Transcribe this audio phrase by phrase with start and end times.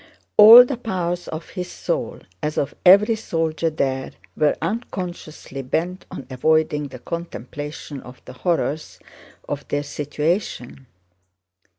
[0.35, 6.25] All the powers of his soul, as of every soldier there, were unconsciously bent on
[6.31, 8.97] avoiding the contemplation of the horrors
[9.47, 10.87] of their situation.